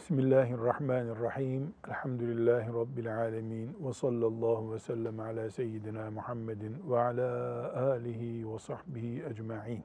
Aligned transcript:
Bismillahirrahmanirrahim. 0.00 1.74
Elhamdülillahi 1.88 2.68
Rabbil 2.68 3.16
alemin. 3.16 3.76
Ve 3.80 3.92
sallallahu 3.92 4.74
ve 4.74 4.78
sellem 4.78 5.20
ala 5.20 5.50
seyyidina 5.50 6.10
Muhammedin 6.10 6.76
ve 6.90 6.98
ala 6.98 7.92
alihi 7.92 8.52
ve 8.52 8.58
sahbihi 8.58 9.24
ecma'in. 9.30 9.82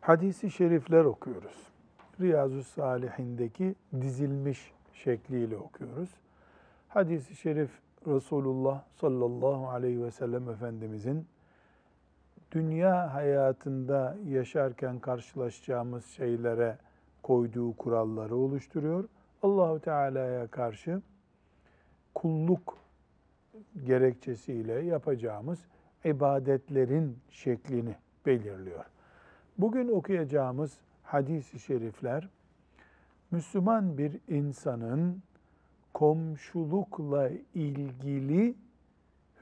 Hadisi 0.00 0.50
şerifler 0.50 1.04
okuyoruz. 1.04 1.68
Riyazu 2.20 2.64
Salihindeki 2.64 3.74
dizilmiş 4.00 4.72
şekliyle 4.92 5.56
okuyoruz. 5.56 6.10
Hadisi 6.88 7.36
şerif 7.36 7.70
Resulullah 8.06 8.82
sallallahu 9.00 9.68
aleyhi 9.68 10.02
ve 10.02 10.10
sellem 10.10 10.48
Efendimizin 10.48 11.26
dünya 12.52 13.14
hayatında 13.14 14.16
yaşarken 14.28 14.98
karşılaşacağımız 14.98 16.06
şeylere 16.06 16.76
koyduğu 17.24 17.76
kuralları 17.76 18.36
oluşturuyor. 18.36 19.04
Allahu 19.42 19.80
Teala'ya 19.80 20.46
karşı 20.46 21.02
kulluk 22.14 22.78
gerekçesiyle 23.86 24.72
yapacağımız 24.72 25.58
ibadetlerin 26.04 27.18
şeklini 27.30 27.96
belirliyor. 28.26 28.84
Bugün 29.58 29.88
okuyacağımız 29.88 30.78
hadis-i 31.02 31.58
şerifler 31.58 32.28
Müslüman 33.30 33.98
bir 33.98 34.20
insanın 34.28 35.22
komşulukla 35.94 37.30
ilgili 37.54 38.54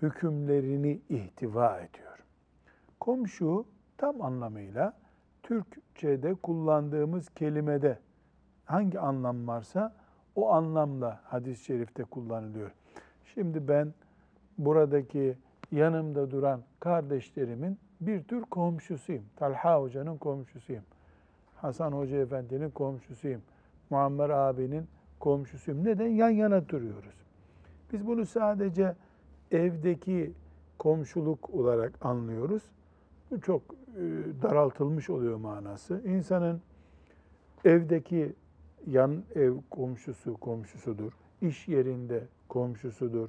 hükümlerini 0.03 1.01
ihtiva 1.09 1.81
ediyor. 1.81 2.19
Komşu 3.01 3.65
tam 3.97 4.23
anlamıyla 4.23 5.02
Türkçe'de 5.43 6.35
kullandığımız 6.35 7.31
kelimede 7.31 7.99
hangi 8.65 9.01
anlam 9.01 9.49
varsa 9.49 9.93
o 10.37 10.51
anlamla 10.51 11.21
hadis-i 11.25 11.65
şerifte 11.65 12.05
kullanılıyor. 12.05 12.71
Şimdi 13.35 13.69
ben 13.69 13.95
buradaki 14.59 15.37
yanımda 15.73 16.31
duran 16.31 16.63
kardeşlerimin 16.81 17.79
bir 18.01 18.23
tür 18.23 18.43
komşusuyum. 18.43 19.25
Talha 19.37 19.81
Hoca'nın 19.81 20.17
komşusuyum. 20.17 20.85
Hasan 21.57 21.93
Hoca 21.93 22.17
Efendi'nin 22.17 22.71
komşusuyum. 22.71 23.43
Muammer 23.91 24.31
abinin 24.31 24.87
komşusuyum. 25.21 25.85
Neden? 25.85 26.09
Yan 26.09 26.31
yana 26.31 26.69
duruyoruz. 26.69 27.15
Biz 27.93 28.07
bunu 28.07 28.27
sadece 28.27 28.95
evdeki 29.51 30.33
komşuluk 30.79 31.51
olarak 31.51 32.07
anlıyoruz. 32.07 32.63
Çok 33.41 33.63
e, 33.97 34.03
daraltılmış 34.43 35.11
oluyor 35.11 35.37
manası. 35.37 36.03
İnsanın 36.05 36.61
evdeki 37.65 38.33
yan 38.87 39.23
ev 39.35 39.55
komşusu 39.71 40.37
komşusudur. 40.37 41.13
İş 41.41 41.69
yerinde 41.69 42.25
komşusudur. 42.49 43.29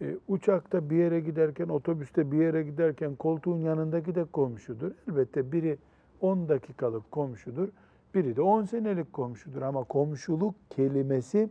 E, 0.00 0.16
uçakta 0.28 0.90
bir 0.90 0.96
yere 0.96 1.20
giderken, 1.20 1.68
otobüste 1.68 2.32
bir 2.32 2.38
yere 2.38 2.62
giderken 2.62 3.14
koltuğun 3.14 3.58
yanındaki 3.58 4.14
de 4.14 4.24
komşudur. 4.24 4.92
Elbette 5.08 5.52
biri 5.52 5.78
10 6.20 6.48
dakikalık 6.48 7.10
komşudur, 7.10 7.68
biri 8.14 8.36
de 8.36 8.42
10 8.42 8.64
senelik 8.64 9.12
komşudur. 9.12 9.62
Ama 9.62 9.84
komşuluk 9.84 10.54
kelimesi 10.70 11.50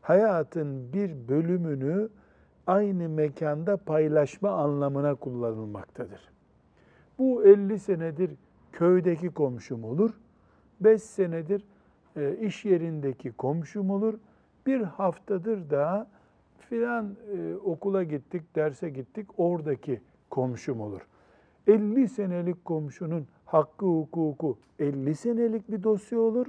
hayatın 0.00 0.92
bir 0.92 1.28
bölümünü 1.28 2.08
aynı 2.66 3.08
mekanda 3.08 3.76
paylaşma 3.76 4.50
anlamına 4.50 5.14
kullanılmaktadır. 5.14 6.39
Bu 7.20 7.44
50 7.44 7.78
senedir 7.78 8.30
köydeki 8.72 9.30
komşum 9.30 9.84
olur. 9.84 10.10
5 10.80 11.02
senedir 11.02 11.64
e, 12.16 12.36
iş 12.36 12.64
yerindeki 12.64 13.32
komşum 13.32 13.90
olur. 13.90 14.14
Bir 14.66 14.80
haftadır 14.80 15.70
da 15.70 16.08
filan 16.58 17.16
e, 17.36 17.54
okula 17.54 18.02
gittik, 18.02 18.56
derse 18.56 18.90
gittik, 18.90 19.26
oradaki 19.36 20.00
komşum 20.30 20.80
olur. 20.80 21.00
50 21.66 22.08
senelik 22.08 22.64
komşunun 22.64 23.26
hakkı 23.44 23.86
hukuku 23.86 24.58
50 24.78 25.14
senelik 25.14 25.70
bir 25.70 25.82
dosya 25.82 26.20
olur. 26.20 26.46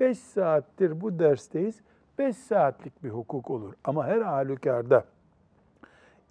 5 0.00 0.18
saattir 0.18 1.00
bu 1.00 1.18
dersteyiz. 1.18 1.80
5 2.18 2.36
saatlik 2.36 3.04
bir 3.04 3.10
hukuk 3.10 3.50
olur. 3.50 3.74
Ama 3.84 4.06
her 4.06 4.20
halükarda 4.20 5.04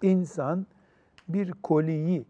insan 0.02 0.66
bir 1.28 1.52
koliyi 1.62 2.24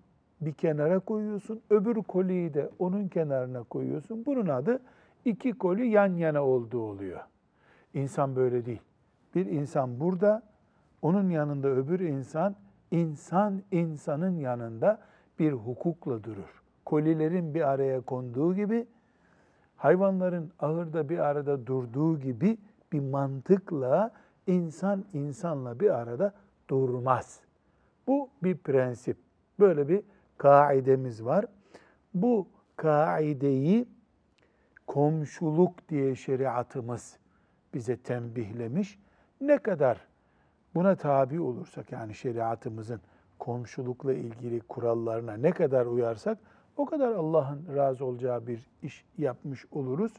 bir 0.47 0.53
kenara 0.53 0.99
koyuyorsun, 0.99 1.60
öbür 1.71 2.03
koliyi 2.03 2.55
de 2.55 2.71
onun 2.78 3.09
kenarına 3.09 3.62
koyuyorsun. 3.62 4.27
Bunun 4.27 4.49
adı 4.49 4.81
iki 5.25 5.53
koli 5.53 5.87
yan 5.87 6.16
yana 6.16 6.44
olduğu 6.44 6.81
oluyor. 6.81 7.21
İnsan 7.94 8.37
böyle 8.37 8.66
değil. 8.66 8.82
Bir 9.34 9.47
insan 9.47 10.00
burada, 10.00 10.43
onun 11.03 11.31
yanında 11.31 11.69
öbür 11.69 12.00
insan, 12.00 12.56
insan 12.91 13.62
insanın 13.72 14.37
yanında 14.37 14.99
bir 15.38 15.53
hukukla 15.53 16.25
durur. 16.25 16.62
Kolilerin 16.84 17.55
bir 17.55 17.69
araya 17.69 18.00
konduğu 18.00 18.55
gibi, 18.55 18.87
hayvanların 19.76 20.50
ahırda 20.61 21.09
bir 21.09 21.19
arada 21.19 21.66
durduğu 21.66 22.21
gibi 22.21 22.59
bir 22.93 23.00
mantıkla 23.00 24.11
insan 24.47 25.05
insanla 25.12 25.81
bir 25.81 25.91
arada 25.91 26.32
durmaz. 26.71 27.41
Bu 28.06 28.28
bir 28.43 28.56
prensip. 28.56 29.16
Böyle 29.61 29.88
bir 29.88 30.03
kaidemiz 30.38 31.24
var. 31.24 31.46
Bu 32.14 32.48
kaideyi 32.76 33.88
komşuluk 34.86 35.88
diye 35.88 36.14
şeriatımız 36.14 37.16
bize 37.74 37.96
tembihlemiş. 37.96 38.98
Ne 39.40 39.58
kadar 39.58 40.00
buna 40.74 40.96
tabi 40.96 41.40
olursak 41.40 41.92
yani 41.92 42.14
şeriatımızın 42.14 43.00
komşulukla 43.38 44.12
ilgili 44.12 44.60
kurallarına 44.60 45.32
ne 45.32 45.50
kadar 45.50 45.86
uyarsak 45.86 46.38
o 46.76 46.86
kadar 46.86 47.12
Allah'ın 47.12 47.66
razı 47.76 48.04
olacağı 48.04 48.46
bir 48.46 48.66
iş 48.82 49.04
yapmış 49.18 49.66
oluruz. 49.72 50.12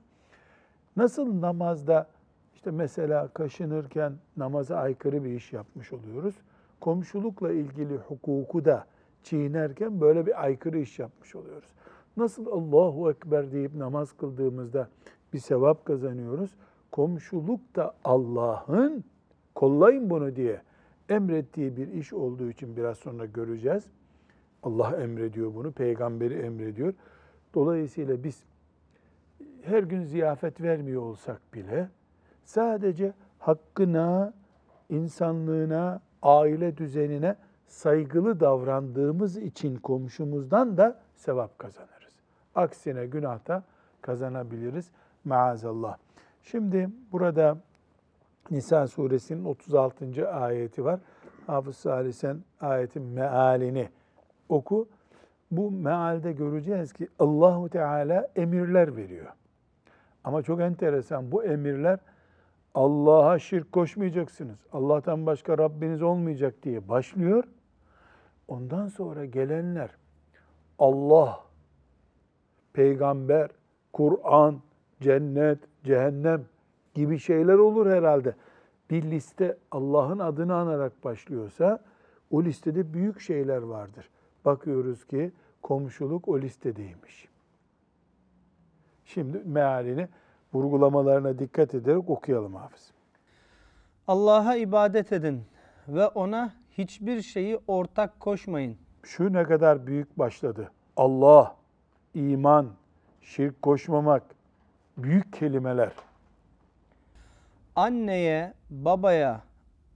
Nasıl 0.98 1.42
namazda 1.42 2.08
işte 2.56 2.72
mesela 2.72 3.28
kaşınırken 3.28 4.14
namaza 4.38 4.78
aykırı 4.78 5.24
bir 5.24 5.30
iş 5.30 5.54
yapmış 5.54 5.94
oluyoruz. 5.94 6.36
Komşulukla 6.80 7.52
ilgili 7.52 7.98
hukuku 7.98 8.66
da 8.66 8.86
çiğnerken 9.26 10.02
böyle 10.02 10.26
bir 10.26 10.44
aykırı 10.44 10.80
iş 10.80 11.00
yapmış 11.00 11.36
oluyoruz. 11.36 11.70
Nasıl 12.18 12.46
Allahu 12.46 13.12
Ekber 13.12 13.52
deyip 13.52 13.76
namaz 13.76 14.12
kıldığımızda 14.12 14.90
bir 15.34 15.40
sevap 15.40 15.86
kazanıyoruz. 15.86 16.56
Komşuluk 16.92 17.76
da 17.76 17.96
Allah'ın 18.04 19.04
kollayın 19.56 20.10
bunu 20.10 20.36
diye 20.36 20.62
emrettiği 21.10 21.78
bir 21.78 21.88
iş 21.88 22.14
olduğu 22.14 22.50
için 22.50 22.78
biraz 22.78 22.98
sonra 22.98 23.26
göreceğiz. 23.26 23.84
Allah 24.64 24.98
emrediyor 24.98 25.56
bunu, 25.56 25.72
peygamberi 25.72 26.34
emrediyor. 26.34 26.94
Dolayısıyla 27.54 28.24
biz 28.24 28.44
her 29.62 29.84
gün 29.84 30.04
ziyafet 30.04 30.62
vermiyor 30.62 31.02
olsak 31.02 31.42
bile 31.54 31.90
sadece 32.44 33.14
hakkına, 33.40 34.34
insanlığına, 34.90 36.02
aile 36.22 36.78
düzenine 36.78 37.36
saygılı 37.68 38.40
davrandığımız 38.40 39.38
için 39.38 39.76
komşumuzdan 39.76 40.78
da 40.78 41.00
sevap 41.16 41.60
kazanırız. 41.60 42.14
Aksine 42.56 43.06
günahta 43.06 43.64
kazanabiliriz 44.02 44.92
maazallah. 45.26 45.98
Şimdi 46.44 46.90
burada 47.12 47.58
Nisa 48.52 48.88
suresinin 48.88 49.46
36. 49.46 50.30
ayeti 50.30 50.86
var. 50.86 51.00
Hafız 51.48 51.78
Salih 51.78 52.14
sen 52.14 52.38
ayetin 52.62 53.04
mealini 53.04 53.90
oku. 54.50 54.88
Bu 55.52 55.72
mealde 55.72 56.32
göreceğiz 56.32 56.94
ki 56.94 57.08
Allahu 57.20 57.70
Teala 57.70 58.28
emirler 58.36 58.96
veriyor. 58.96 59.28
Ama 60.24 60.42
çok 60.42 60.62
enteresan 60.62 61.32
bu 61.32 61.44
emirler 61.44 62.00
Allah'a 62.76 63.40
şirk 63.40 63.72
koşmayacaksınız. 63.72 64.60
Allah'tan 64.74 65.26
başka 65.26 65.58
Rabbiniz 65.58 66.02
olmayacak 66.02 66.64
diye 66.64 66.88
başlıyor. 66.90 67.44
Ondan 68.48 68.88
sonra 68.88 69.26
gelenler 69.26 69.90
Allah, 70.80 71.44
peygamber, 72.74 73.50
Kur'an, 73.94 74.62
cennet, 75.02 75.60
cehennem 75.84 76.46
gibi 76.94 77.20
şeyler 77.20 77.54
olur 77.54 77.92
herhalde. 77.92 78.36
Bir 78.90 79.04
liste 79.04 79.58
Allah'ın 79.72 80.20
adını 80.20 80.56
anarak 80.56 81.04
başlıyorsa 81.04 81.84
o 82.32 82.44
listede 82.44 82.94
büyük 82.94 83.20
şeyler 83.20 83.62
vardır. 83.62 84.10
Bakıyoruz 84.46 85.06
ki 85.06 85.32
komşuluk 85.62 86.28
o 86.28 86.42
listedeymiş. 86.42 87.30
Şimdi 89.06 89.42
mealini 89.46 90.08
vurgulamalarına 90.56 91.40
dikkat 91.40 91.76
ederek 91.76 92.10
okuyalım 92.10 92.56
hafız. 92.56 92.92
Allah'a 94.08 94.56
ibadet 94.56 95.12
edin 95.14 95.44
ve 95.88 96.08
ona 96.08 96.54
hiçbir 96.78 97.22
şeyi 97.22 97.60
ortak 97.68 98.20
koşmayın. 98.20 98.78
Şu 99.04 99.34
ne 99.34 99.44
kadar 99.44 99.88
büyük 99.88 100.20
başladı. 100.20 100.72
Allah, 100.98 101.56
iman, 102.14 102.68
şirk 103.22 103.62
koşmamak, 103.62 104.24
büyük 104.98 105.34
kelimeler. 105.34 105.92
anneye, 107.76 108.54
babaya, 108.70 109.42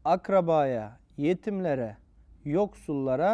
akrabaya, 0.05 0.97
yetimlere, 1.17 1.97
yoksullara 2.45 3.31